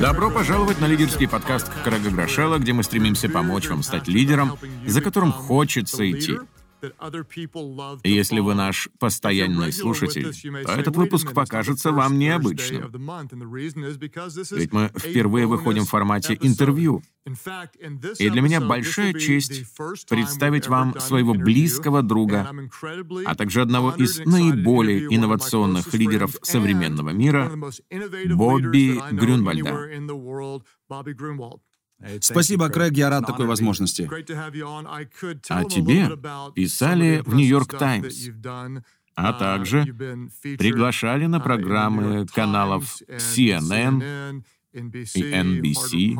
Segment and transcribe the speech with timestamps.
[0.00, 5.02] Добро пожаловать на лидерский подкаст Крэга Грошела, где мы стремимся помочь вам стать лидером, за
[5.02, 6.38] которым хочется идти.
[8.04, 10.32] Если вы наш постоянный слушатель,
[10.64, 12.90] то этот выпуск покажется вам необычным.
[14.50, 17.02] Ведь мы впервые выходим в формате интервью.
[18.18, 19.64] И для меня большая честь
[20.08, 22.50] представить вам своего близкого друга,
[23.24, 27.52] а также одного из наиболее инновационных лидеров современного мира,
[28.26, 29.88] Бобби Грюнвальда.
[32.20, 34.08] Спасибо, Крэг, я рад такой возможности.
[35.48, 36.08] А тебе
[36.54, 38.28] писали в «Нью-Йорк Таймс»,
[39.14, 39.84] а также
[40.58, 46.16] приглашали на программы каналов CNN и NBC.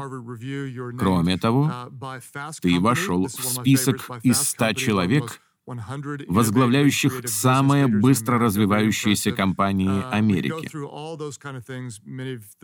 [0.99, 1.73] Кроме того,
[2.61, 10.69] ты вошел в список из 100 человек, возглавляющих самые быстро развивающиеся компании Америки.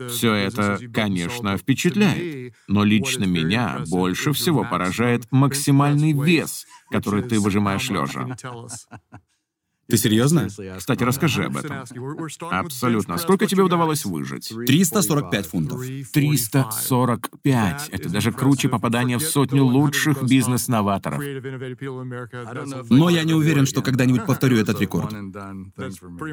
[0.09, 7.89] Все это, конечно, впечатляет, но лично меня больше всего поражает максимальный вес, который ты выжимаешь
[7.89, 8.35] лежа.
[9.89, 10.47] Ты серьезно?
[10.77, 11.83] Кстати, расскажи об этом.
[12.51, 13.17] Абсолютно.
[13.17, 14.49] Сколько тебе удавалось выжить?
[14.49, 15.81] 345 фунтов.
[16.13, 17.89] 345.
[17.89, 21.23] Это даже круче попадания в сотню лучших бизнес-новаторов.
[22.89, 25.11] Но я не уверен, что когда-нибудь повторю этот рекорд.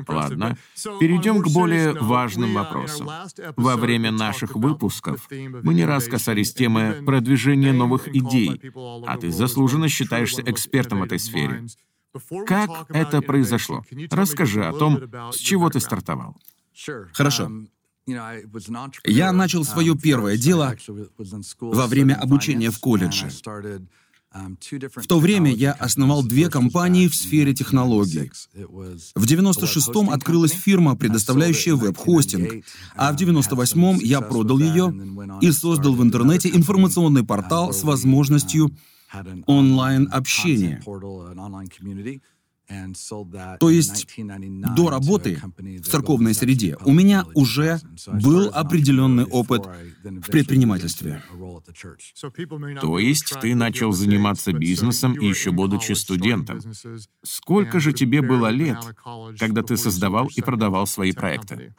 [0.08, 0.56] Ладно.
[1.00, 3.08] Перейдем к более важным вопросам.
[3.56, 8.60] Во время наших выпусков мы не раз касались темы продвижения новых идей,
[9.06, 11.64] а ты заслуженно считаешься экспертом в этой сфере.
[12.46, 13.84] Как это произошло?
[14.10, 15.00] Расскажи о том,
[15.32, 16.36] с чего ты стартовал.
[17.12, 17.50] Хорошо.
[18.06, 20.76] Я начал свое первое дело
[21.60, 23.28] во время обучения в колледже.
[24.32, 28.30] В то время я основал две компании в сфере технологий.
[29.14, 32.64] В 96-м открылась фирма, предоставляющая веб-хостинг,
[32.96, 34.94] а в 98-м я продал ее
[35.40, 38.70] и создал в интернете информационный портал с возможностью
[39.46, 40.82] онлайн-общение.
[43.60, 44.06] То есть
[44.76, 49.66] до работы в церковной среде у меня уже был определенный опыт
[50.02, 51.22] в предпринимательстве.
[52.80, 56.60] То есть ты начал заниматься бизнесом еще будучи студентом.
[57.22, 58.78] Сколько же тебе было лет,
[59.38, 61.74] когда ты создавал и продавал свои проекты?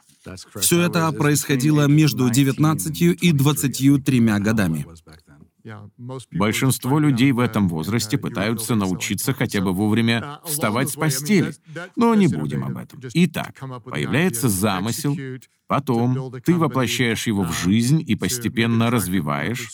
[0.56, 4.86] Все это происходило между 19 и 23 годами.
[6.32, 11.52] Большинство людей в этом возрасте пытаются научиться хотя бы вовремя вставать с постели,
[11.96, 13.00] но не будем об этом.
[13.14, 15.16] Итак, появляется замысел,
[15.66, 19.70] потом ты воплощаешь его в жизнь и постепенно развиваешь.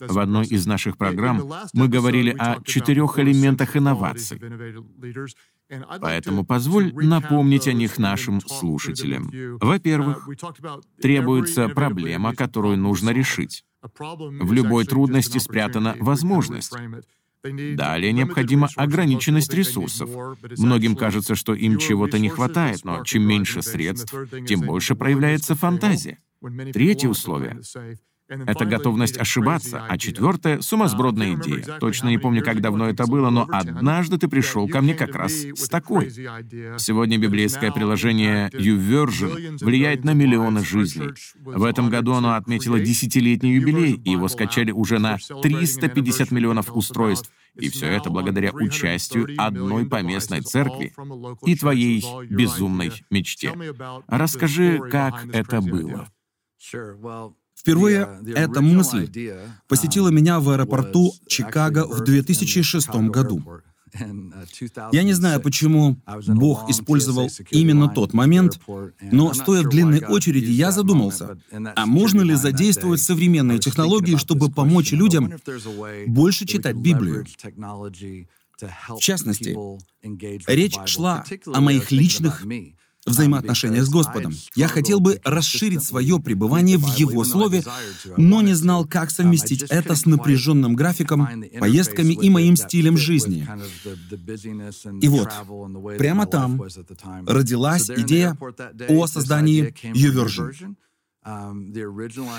[0.00, 4.40] В одной из наших программ мы говорили о четырех элементах инноваций.
[6.00, 9.30] Поэтому позволь напомнить о них нашим слушателям.
[9.60, 10.28] Во-первых,
[11.00, 13.64] требуется проблема, которую нужно решить.
[13.84, 16.72] В любой трудности спрятана возможность.
[17.42, 20.08] Далее необходима ограниченность ресурсов.
[20.58, 24.14] Многим кажется, что им чего-то не хватает, но чем меньше средств,
[24.48, 26.18] тем больше проявляется фантазия.
[26.72, 27.60] Третье условие
[28.28, 31.78] это готовность ошибаться, а четвертое— сумасбродная идея.
[31.78, 35.32] Точно не помню, как давно это было, но однажды ты пришел ко мне как раз
[35.32, 36.10] с такой.
[36.10, 41.10] Сегодня библейское приложение YouVersion влияет на миллионы жизней.
[41.40, 47.30] В этом году оно отметило десятилетний юбилей, и его скачали уже на 350 миллионов устройств.
[47.56, 50.92] И все это благодаря участию одной поместной церкви
[51.44, 53.52] и твоей безумной мечте.
[54.08, 56.08] Расскажи, как это было.
[57.64, 59.10] Впервые эта мысль
[59.68, 63.42] посетила меня в аэропорту Чикаго в 2006 году.
[64.92, 68.60] Я не знаю, почему Бог использовал именно тот момент,
[69.00, 74.92] но стоя в длинной очереди, я задумался, а можно ли задействовать современные технологии, чтобы помочь
[74.92, 75.32] людям
[76.06, 77.24] больше читать Библию?
[78.88, 79.56] В частности,
[80.52, 82.44] речь шла о моих личных
[83.06, 84.34] взаимоотношениях с Господом.
[84.54, 87.62] Я хотел бы расширить свое пребывание в Его Слове,
[88.16, 93.46] но не знал, как совместить это с напряженным графиком, поездками и моим стилем жизни.
[95.00, 95.30] И вот,
[95.98, 96.62] прямо там
[97.26, 98.36] родилась идея
[98.88, 100.76] о создании YouVersion.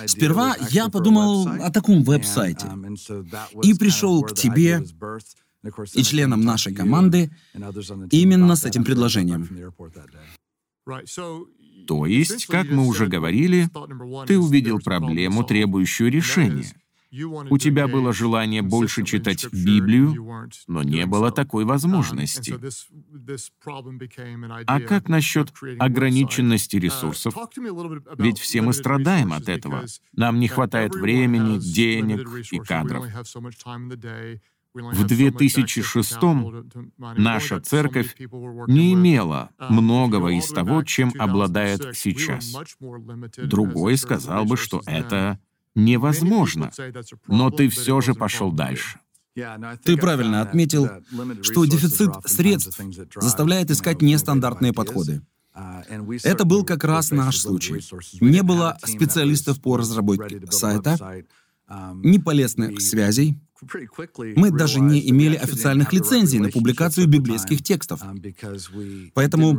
[0.08, 2.68] Сперва я подумал о таком веб-сайте
[3.64, 4.84] и пришел к тебе
[5.94, 7.32] и членам нашей команды
[8.12, 9.50] именно с этим предложением.
[11.88, 13.70] То есть, как мы уже говорили,
[14.28, 16.74] ты увидел проблему, требующую решения.
[17.50, 22.60] У тебя было желание больше читать Библию, но не было такой возможности.
[24.68, 27.36] А как насчет ограниченности ресурсов?
[28.18, 29.86] Ведь все мы страдаем от этого.
[30.14, 33.06] Нам не хватает времени, денег и кадров.
[34.76, 36.18] В 2006
[36.98, 38.16] наша церковь
[38.68, 42.54] не имела многого из того, чем обладает сейчас.
[43.38, 45.40] Другой сказал бы, что это
[45.76, 46.72] невозможно,
[47.28, 49.00] но ты все же пошел дальше.
[49.84, 50.90] Ты правильно отметил,
[51.42, 52.78] что дефицит средств
[53.16, 55.22] заставляет искать нестандартные подходы.
[56.24, 57.82] Это был как раз наш случай.
[58.20, 61.24] Не было специалистов по разработке сайта,
[62.04, 63.40] ни полезных связей.
[64.36, 68.02] Мы даже не имели официальных лицензий на публикацию библейских текстов.
[69.14, 69.58] Поэтому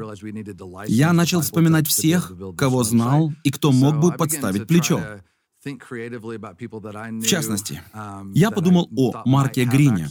[0.87, 5.01] я начал вспоминать всех, кого знал и кто мог бы подставить плечо.
[5.65, 7.83] В частности,
[8.35, 10.09] я подумал о Марке Грине,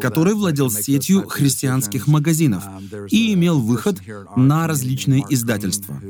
[0.00, 2.64] который владел сетью христианских магазинов
[3.08, 4.00] и имел выход
[4.34, 6.00] на различные издательства.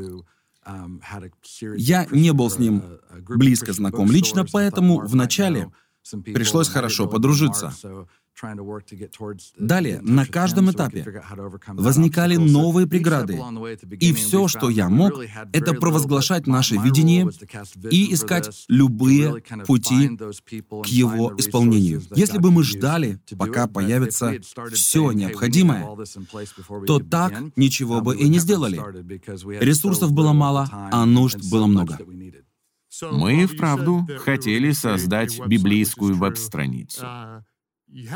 [1.77, 2.83] Я не был с ним
[3.29, 5.71] близко знаком лично, поэтому вначале
[6.35, 7.73] пришлось хорошо подружиться.
[9.59, 11.23] Далее, на каждом этапе
[11.69, 13.41] возникали новые преграды,
[14.01, 15.13] и все, что я мог,
[15.53, 17.31] это провозглашать наше видение
[17.91, 22.03] и искать любые пути к его исполнению.
[22.17, 24.35] Если бы мы ждали, пока появится
[24.73, 25.87] все необходимое,
[26.87, 28.81] то так ничего бы и не сделали.
[29.63, 31.99] Ресурсов было мало, а нужд было много.
[33.11, 37.07] Мы, вправду, хотели создать библейскую веб-страницу.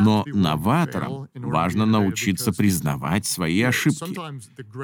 [0.00, 4.16] Но новаторам важно научиться признавать свои ошибки.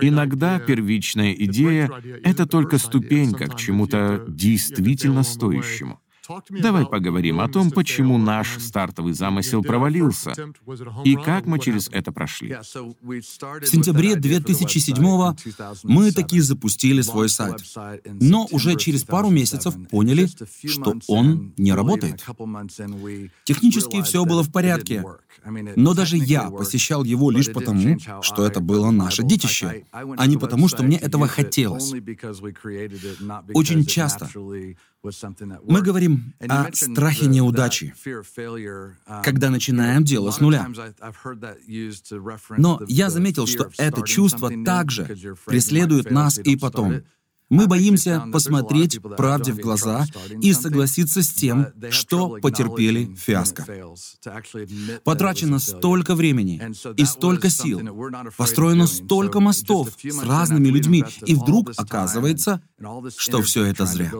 [0.05, 1.91] Иногда первичная идея—
[2.25, 6.02] это только ступенька к чему-то действительно стоящему.
[6.51, 10.33] Давай поговорим о том, почему наш стартовый замысел провалился
[11.05, 12.57] и как мы через это прошли.
[13.03, 15.03] В сентябре 2007
[15.85, 17.63] мы таки запустили свой сайт,
[18.05, 20.29] но уже через пару месяцев поняли,
[20.67, 22.25] что он не работает.
[23.45, 25.05] Технически все было в порядке,
[25.77, 30.69] но даже я посещал его лишь потому, что это было наше детище, а не потому,
[30.69, 31.93] что мне этого хотелось.
[33.55, 34.29] Очень часто
[35.03, 37.95] мы говорим о страхе неудачи,
[39.25, 40.69] когда начинаем дело с нуля.
[42.59, 45.05] Но я заметил, что это чувство также
[45.47, 47.03] преследует нас и потом.
[47.53, 50.07] Мы боимся посмотреть правде в глаза
[50.41, 53.67] и согласиться с тем, что потерпели фиаско.
[55.05, 56.63] Потрачено столько времени
[56.97, 57.81] и столько сил,
[58.39, 62.63] построено столько мостов с разными людьми, и вдруг оказывается,
[63.19, 64.11] что все это зря.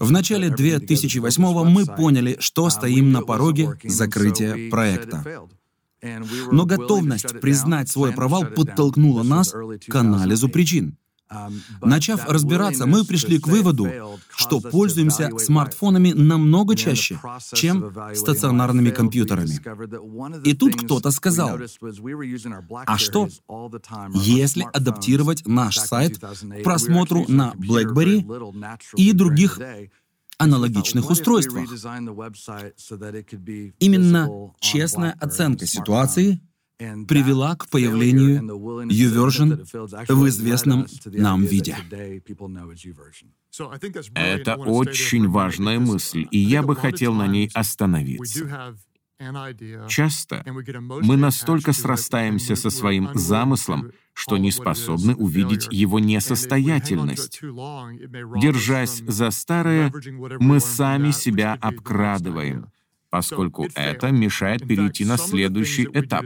[0.00, 5.46] В начале 2008 мы поняли, что стоим на пороге закрытия проекта.
[6.50, 9.54] Но готовность признать свой провал подтолкнула нас
[9.86, 10.96] к анализу причин.
[11.80, 13.88] Начав разбираться, мы пришли к выводу,
[14.36, 17.20] что пользуемся смартфонами намного чаще,
[17.52, 19.60] чем стационарными компьютерами.
[20.44, 21.58] И тут кто-то сказал,
[22.86, 23.28] а что,
[24.14, 28.24] если адаптировать наш сайт к просмотру на BlackBerry
[28.96, 29.58] и других
[30.38, 31.68] аналогичных устройствах.
[33.78, 36.40] Именно честная оценка ситуации
[37.06, 38.42] привела к появлению
[38.86, 39.66] YouVersion
[40.08, 41.76] в известном нам виде.
[44.14, 48.76] Это очень важная мысль, и я бы хотел на ней остановиться.
[49.88, 50.42] Часто
[51.02, 57.40] мы настолько срастаемся со своим замыслом, что не способны увидеть его несостоятельность.
[58.40, 59.92] Держась за старое,
[60.38, 62.70] мы сами себя обкрадываем—
[63.10, 66.24] поскольку это мешает перейти на следующий этап.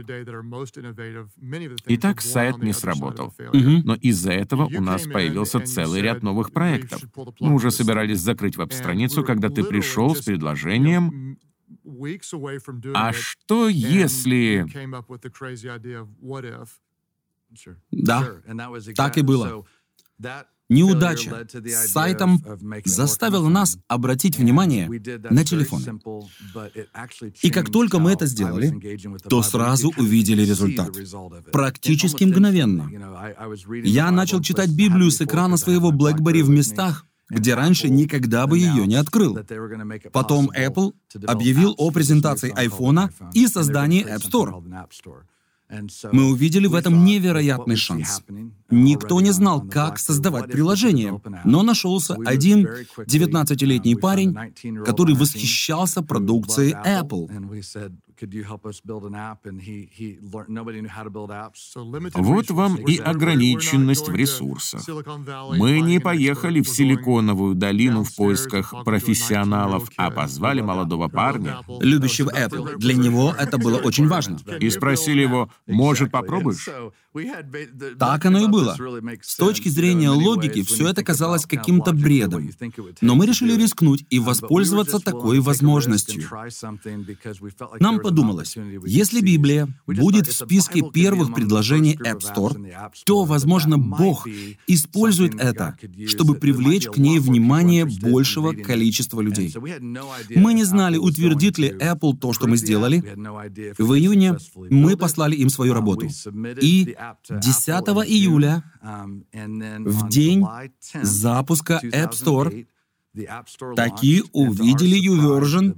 [1.87, 3.33] Итак, сайт не сработал.
[3.39, 3.81] Угу.
[3.83, 7.03] Но из-за этого у нас появился целый ряд новых проектов.
[7.39, 11.37] Мы уже собирались закрыть веб-страницу, когда ты пришел с предложением
[12.93, 14.65] а что если...
[17.91, 18.41] Да,
[18.95, 19.65] так и было.
[20.69, 22.43] Неудача с сайтом
[22.85, 24.89] заставила нас обратить внимание
[25.29, 25.99] на телефоны.
[27.41, 28.97] И как только мы это сделали,
[29.29, 30.89] то сразу увидели результат.
[31.51, 32.89] Практически мгновенно.
[33.83, 38.87] Я начал читать Библию с экрана своего BlackBerry в местах, где раньше никогда бы ее
[38.87, 39.37] не открыл.
[40.11, 40.93] Потом Apple
[41.25, 44.63] объявил о презентации iPhone и создании App Store.
[46.11, 48.21] Мы увидели в этом невероятный шанс.
[48.75, 52.67] Никто не знал, как создавать приложение, но нашелся один
[52.97, 54.35] 19-летний парень,
[54.83, 57.29] который восхищался продукцией Apple.
[62.15, 64.87] Вот вам и ограниченность в ресурсах.
[65.57, 72.77] Мы не поехали в Силиконовую долину в поисках профессионалов, а позвали молодого парня, любящего Apple.
[72.77, 74.37] Для него это было очень важно.
[74.59, 76.69] И спросили его, может, попробуешь?
[77.99, 79.01] Так оно и было.
[79.21, 82.49] С точки зрения логики, все это казалось каким-то бредом.
[83.01, 86.23] Но мы решили рискнуть и воспользоваться такой возможностью.
[87.79, 92.55] Нам подумалось, если Библия будет в списке первых предложений App Store,
[93.05, 94.27] то, возможно, Бог
[94.67, 99.53] использует это, чтобы привлечь к ней внимание большего количества людей.
[100.35, 103.03] Мы не знали, утвердит ли Apple то, что мы сделали.
[103.77, 104.37] В июне
[104.69, 106.07] мы послали им свою работу.
[106.61, 106.95] И
[107.29, 107.69] 10
[108.07, 110.45] июля, в день
[111.01, 112.65] запуска App Store,
[113.75, 115.75] Такие увидели YouVersion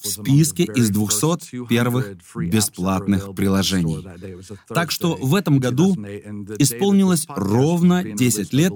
[0.00, 4.04] в списке из 200 первых бесплатных приложений.
[4.68, 5.94] Так что в этом году
[6.58, 8.72] исполнилось ровно 10 лет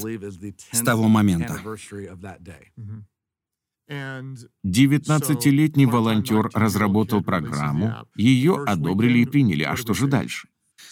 [0.71, 1.61] с того момента.
[3.89, 9.63] 19-летний волонтер разработал программу, ее одобрили и приняли.
[9.63, 10.49] А что же дальше?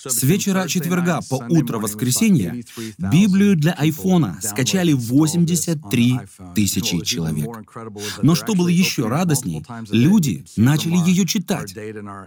[0.06, 2.54] С вечера четверга по утро воскресенья
[2.98, 6.20] Библию для айфона скачали 83
[6.54, 7.48] тысячи человек.
[8.22, 11.74] Но что было еще радостней, люди начали ее читать.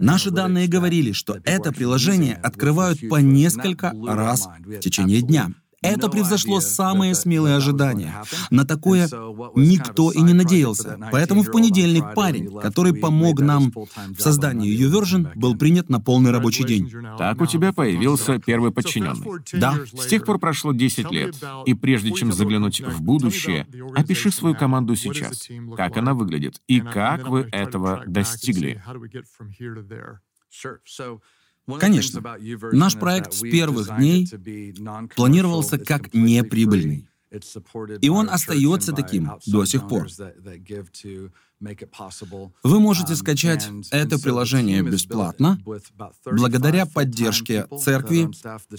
[0.00, 5.52] Наши данные говорили, что это приложение открывают по несколько раз в течение дня.
[5.82, 8.22] Это превзошло самые смелые ожидания.
[8.50, 9.08] На такое
[9.54, 10.98] никто и не надеялся.
[11.12, 16.64] Поэтому в понедельник парень, который помог нам в создании YouVersion, был принят на полный рабочий
[16.64, 16.90] день.
[17.16, 19.40] Так у тебя появился первый подчиненный.
[19.52, 19.76] Да.
[19.96, 21.36] С тех пор прошло 10 лет.
[21.66, 25.48] И прежде чем заглянуть в будущее, опиши свою команду сейчас.
[25.76, 28.82] Как она выглядит и как вы этого достигли.
[31.78, 32.22] Конечно,
[32.72, 34.28] наш проект с первых дней
[35.14, 37.08] планировался как неприбыльный.
[38.00, 40.08] И он остается таким до сих пор.
[42.62, 45.58] Вы можете um, скачать это приложение бесплатно
[46.24, 48.28] благодаря поддержке церкви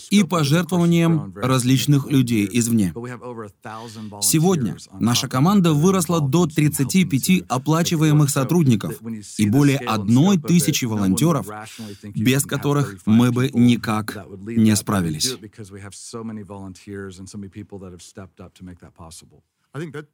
[0.10, 2.94] и пожертвованиям различных людей извне.
[4.22, 9.02] Сегодня наша команда выросла до 35 оплачиваемых сотрудников
[9.38, 11.48] и более одной тысячи волонтеров,
[12.04, 15.38] без которых мы бы никак не справились.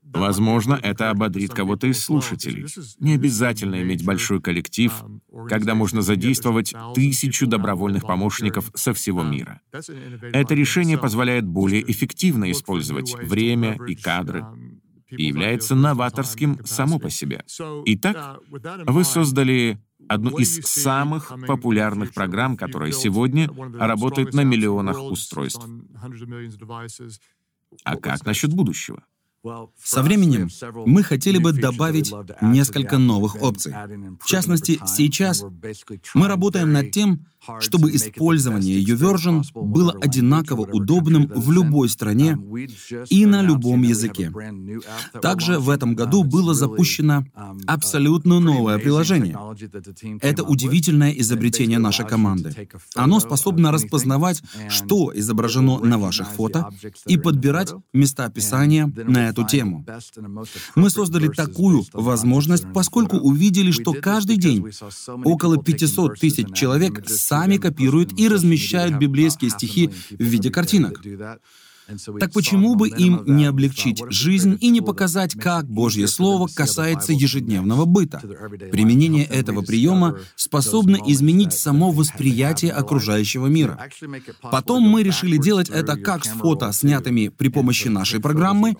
[0.03, 2.65] Возможно, это ободрит кого-то из слушателей.
[3.00, 4.91] Не обязательно иметь большой коллектив,
[5.47, 9.62] когда можно задействовать тысячу добровольных помощников со всего мира.
[9.71, 14.45] Это решение позволяет более эффективно использовать время и кадры
[15.09, 17.43] и является новаторским само по себе.
[17.85, 25.65] Итак, вы создали одну из самых популярных программ, которая сегодня работает на миллионах устройств.
[27.83, 29.03] А как насчет будущего?
[29.83, 30.49] Со временем
[30.85, 33.73] мы хотели бы добавить несколько новых опций.
[34.19, 35.43] В частности, сейчас
[36.13, 37.25] мы работаем над тем,
[37.59, 42.37] чтобы использование YouVersion было одинаково удобным в любой стране
[43.09, 44.31] и на любом языке.
[45.21, 47.25] Также в этом году было запущено
[47.67, 49.37] абсолютно новое приложение.
[50.21, 52.67] Это удивительное изобретение нашей команды.
[52.95, 56.69] Оно способно распознавать, что изображено на ваших фото,
[57.05, 59.86] и подбирать места описания на эту тему.
[60.75, 64.65] Мы создали такую возможность, поскольку увидели, что каждый день
[65.24, 71.01] около 500 тысяч человек сами копируют и размещают библейские стихи в виде картинок.
[72.20, 77.86] Так почему бы им не облегчить жизнь и не показать, как Божье Слово касается ежедневного
[77.86, 78.22] быта?
[78.72, 83.80] Применение этого приема способно изменить само восприятие окружающего мира.
[84.42, 88.75] Потом мы решили делать это как с фото, снятыми при помощи нашей программы,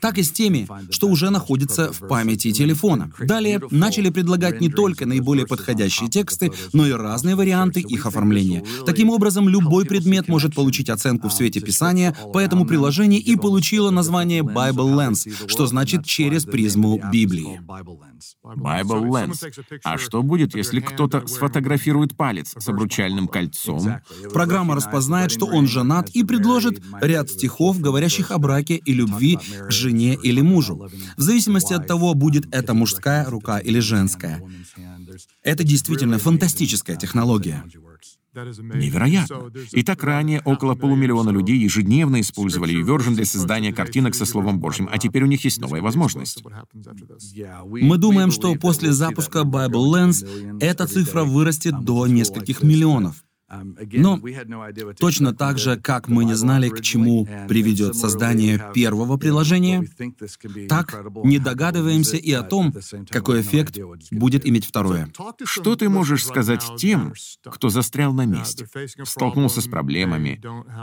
[0.00, 3.12] так и с теми, что уже находятся в памяти телефона.
[3.20, 8.64] Далее начали предлагать не только наиболее подходящие тексты, но и разные варианты их оформления.
[8.86, 13.90] Таким образом, любой предмет может получить оценку в свете Писания, по этому приложение и получила
[13.90, 17.60] название Bible Lens, что значит «через призму Библии».
[18.44, 19.80] Bible Lens.
[19.82, 23.96] А что будет, если кто-то сфотографирует палец с обручальным кольцом?
[24.32, 29.70] Программа распознает, что он женат и предложит ряд стихов, говорящих о браке и любви к
[29.70, 30.88] жене или мужу.
[31.16, 34.42] В зависимости от того, будет это мужская рука или женская.
[35.42, 37.64] Это действительно фантастическая технология.
[38.34, 39.50] Невероятно.
[39.72, 44.98] Итак, ранее около полумиллиона людей ежедневно использовали YouVersion для создания картинок со Словом Божьим, а
[44.98, 46.42] теперь у них есть новая возможность.
[46.42, 53.23] Мы думаем, что после запуска Bible Lens эта цифра вырастет до нескольких миллионов.
[53.92, 54.20] Но
[54.98, 59.86] точно так же, как мы не знали, к чему приведет создание первого приложения,
[60.68, 60.94] так
[61.24, 62.74] не догадываемся и о том,
[63.08, 63.78] какой эффект
[64.10, 65.08] будет иметь второе.
[65.44, 67.12] Что ты можешь сказать тем,
[67.44, 68.68] кто застрял на месте,
[69.04, 70.40] столкнулся с проблемами,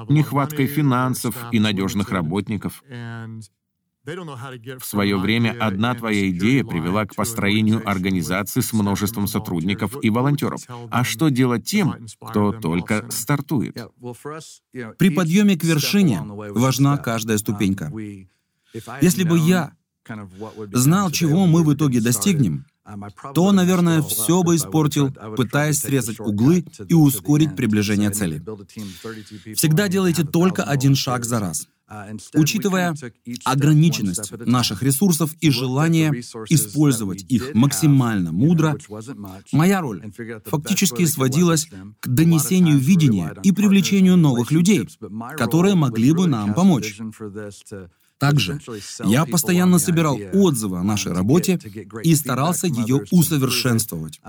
[0.09, 2.83] нехваткой финансов и надежных работников,
[4.03, 10.61] в свое время одна твоя идея привела к построению организации с множеством сотрудников и волонтеров.
[10.89, 13.77] А что делать тем, кто только стартует?
[14.97, 17.91] При подъеме к вершине важна каждая ступенька.
[19.01, 19.73] Если бы я
[20.73, 22.65] знал, чего мы в итоге достигнем,
[23.35, 28.43] то, наверное, все бы испортил, пытаясь срезать углы и ускорить приближение цели.
[29.53, 31.67] Всегда делайте только один шаг за раз.
[32.35, 32.95] Учитывая
[33.43, 36.11] ограниченность наших ресурсов и желание
[36.49, 38.77] использовать их максимально мудро,
[39.51, 40.11] моя роль
[40.45, 41.69] фактически сводилась
[41.99, 44.87] к донесению видения и привлечению новых людей,
[45.37, 46.97] которые могли бы нам помочь.
[48.21, 48.59] Также
[49.03, 51.59] я постоянно собирал отзывы о нашей работе
[52.03, 54.21] и старался ее усовершенствовать.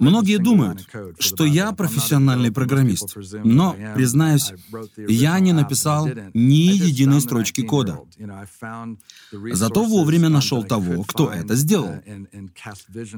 [0.00, 0.86] Многие думают,
[1.18, 4.52] что я профессиональный программист, но, признаюсь,
[4.96, 8.00] я не написал ни единой строчки кода.
[9.32, 11.94] Зато вовремя нашел того, кто это сделал.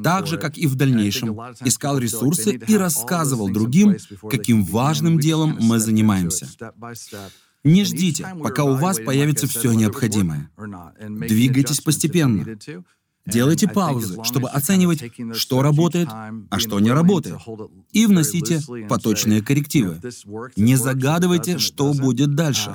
[0.04, 3.96] Так же, как и в дальнейшем, искал ресурсы и рассказывал другим,
[4.30, 6.46] каким важным делом мы занимаемся.
[7.64, 10.50] Не ждите, пока у вас появится все необходимое.
[11.08, 12.46] Двигайтесь постепенно.
[13.26, 17.36] Делайте паузы, чтобы оценивать, что работает, а что не работает,
[17.92, 20.00] и вносите поточные коррективы.
[20.56, 22.74] Не загадывайте, что будет дальше,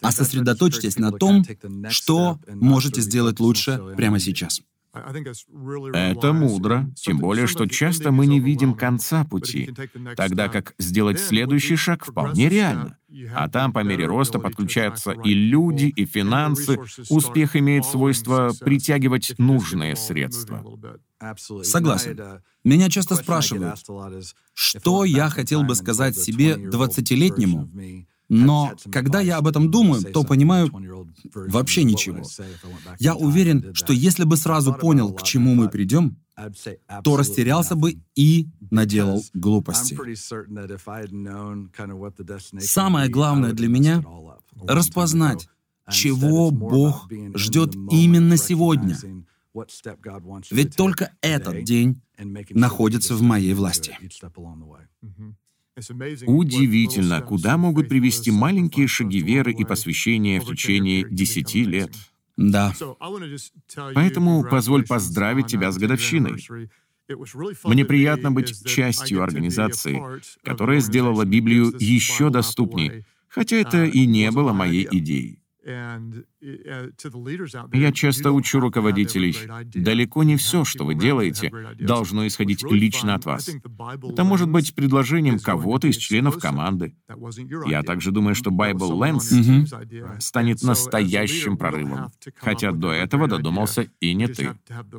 [0.00, 1.44] а сосредоточьтесь на том,
[1.90, 4.62] что можете сделать лучше прямо сейчас.
[4.92, 9.72] Это мудро, тем более, что часто мы не видим конца пути,
[10.16, 12.96] тогда как сделать следующий шаг вполне реально.
[13.34, 16.78] А там по мере роста подключаются и люди, и финансы.
[17.08, 20.64] Успех имеет свойство притягивать нужные средства.
[21.62, 22.42] Согласен.
[22.64, 23.80] Меня часто спрашивают,
[24.54, 27.68] что я хотел бы сказать себе 20-летнему,
[28.30, 30.70] но когда я об этом думаю, то понимаю
[31.34, 32.22] вообще ничего.
[32.98, 36.16] Я уверен, что если бы сразу понял, к чему мы придем,
[37.04, 39.98] то растерялся бы и наделал глупости.
[42.60, 44.02] Самое главное для меня—
[44.62, 45.48] распознать,
[45.90, 48.96] чего Бог ждет именно сегодня.
[50.52, 52.00] Ведь только этот день
[52.50, 53.98] находится в моей власти.
[56.26, 61.92] Удивительно, куда могут привести маленькие шаги веры и посвящения в течение десяти лет.
[62.36, 62.74] Да.
[63.94, 66.46] Поэтому позволь поздравить тебя с годовщиной.
[67.64, 70.00] Мне приятно быть частью организации,
[70.42, 75.42] которая сделала Библию еще доступнее, хотя это и не было моей идеей.
[76.42, 79.36] Я часто учу руководителей,
[79.74, 83.48] далеко не все, что вы делаете, должно исходить лично от вас.
[83.48, 86.94] Это может быть предложением кого-то из членов команды.
[87.66, 90.20] Я также думаю, что Bible Lens mm-hmm.
[90.20, 94.54] станет настоящим прорывом, хотя до этого додумался и не ты.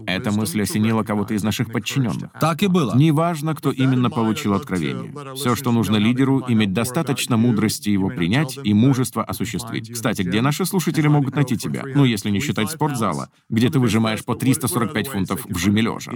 [0.06, 2.32] Эта мысль осенила кого-то из наших подчиненных.
[2.40, 2.96] Так и было.
[2.96, 5.14] Неважно, кто именно получил откровение.
[5.36, 9.92] Все, что нужно лидеру, иметь достаточно мудрости его принять и мужества осуществить.
[9.92, 13.80] Кстати, где наши слушатели могут могут найти тебя, ну, если не считать спортзала, где ты
[13.80, 16.12] выжимаешь по 345 фунтов в жиме лежа.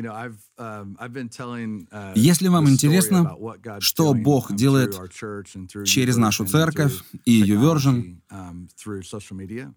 [2.16, 3.36] Если вам интересно,
[3.80, 5.00] что Бог делает
[5.86, 6.94] через нашу церковь
[7.26, 8.18] и YouVersion,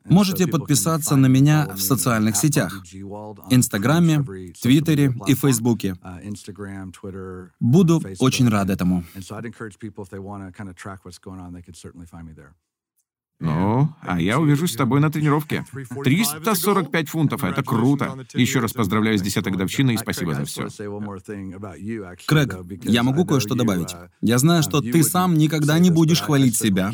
[0.04, 2.82] можете подписаться на меня в социальных сетях,
[3.50, 4.24] Инстаграме,
[4.60, 5.94] Твиттере и Фейсбуке.
[7.60, 9.04] Буду очень рад этому.
[13.40, 15.64] Ну, а я увижусь с тобой на тренировке.
[16.02, 18.18] 345 фунтов, это круто.
[18.34, 20.68] Еще раз поздравляю с 10 годовщиной и спасибо за все.
[22.26, 23.94] Крэг, я могу кое-что добавить.
[24.20, 26.92] Я знаю, что ты сам никогда не будешь хвалить себя,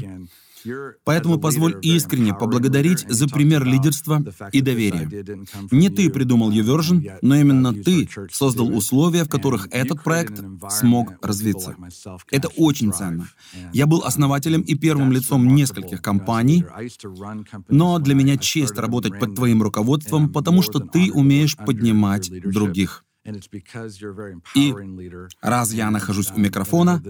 [1.04, 4.22] Поэтому позволь искренне поблагодарить за пример лидерства
[4.52, 5.08] и доверия.
[5.70, 11.76] Не ты придумал YouVersion, но именно ты создал условия, в которых этот проект смог развиться.
[12.30, 13.28] Это очень ценно.
[13.72, 16.64] Я был основателем и первым лицом нескольких компаний,
[17.68, 23.04] но для меня честь работать под твоим руководством, потому что ты умеешь поднимать других.
[24.54, 24.74] И
[25.40, 27.02] раз я нахожусь у микрофона,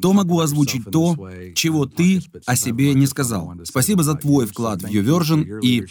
[0.00, 1.14] то могу озвучить то,
[1.54, 3.52] чего ты о себе не сказал.
[3.64, 5.86] Спасибо за твой вклад в YouVersion и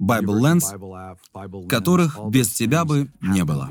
[0.00, 3.70] Bible Lens, которых без тебя бы не было.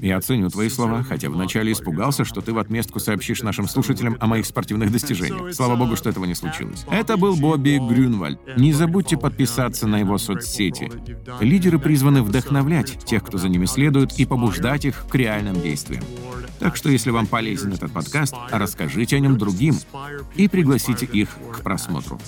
[0.00, 4.26] Я ценю твои слова, хотя вначале испугался, что ты в отместку сообщишь нашим слушателям о
[4.26, 5.54] моих спортивных достижениях.
[5.54, 6.84] Слава богу, что этого не случилось.
[6.90, 8.40] Это был Бобби Грюнвальд.
[8.56, 10.90] Не забудьте подписаться на его соцсети.
[11.40, 16.02] Лидеры призваны вдохновлять тех, кто за ними следует, и побуждать их к реальным действиям.
[16.58, 19.76] Так что, если вам полезен этот подкаст, расскажите о нем другим
[20.34, 22.20] и пригласите их к просмотру.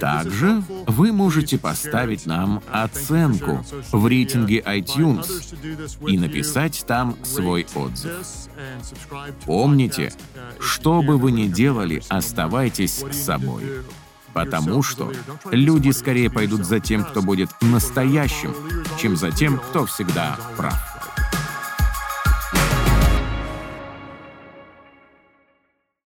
[0.00, 5.54] Также вы можете поставить нам оценку в рейтинге iTunes
[6.06, 8.12] и написать там свой отзыв.
[9.44, 10.12] Помните,
[10.60, 13.62] что бы вы ни делали, оставайтесь с собой.
[14.32, 15.12] Потому что
[15.50, 18.54] люди скорее пойдут за тем, кто будет настоящим,
[19.00, 20.95] чем за тем, кто всегда прав.